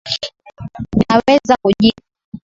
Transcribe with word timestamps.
Naweza 0.99 1.53
kujibu. 1.61 2.01